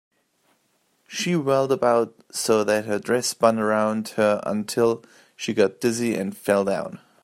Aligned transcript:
She 1.07 1.35
whirled 1.35 1.71
about 1.71 2.15
so 2.31 2.63
that 2.63 2.85
her 2.85 2.97
dress 2.97 3.27
spun 3.27 3.59
around 3.59 4.07
her 4.17 4.41
until 4.47 5.03
she 5.35 5.53
got 5.53 5.79
dizzy 5.79 6.15
and 6.15 6.35
fell 6.35 6.65
down. 6.65 6.99